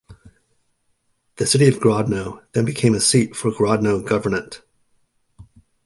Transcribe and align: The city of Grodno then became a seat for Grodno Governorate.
The 1.35 1.45
city 1.45 1.67
of 1.67 1.75
Grodno 1.79 2.41
then 2.53 2.65
became 2.65 2.95
a 2.95 2.99
seat 2.99 3.35
for 3.35 3.51
Grodno 3.51 4.03
Governorate. 4.03 4.61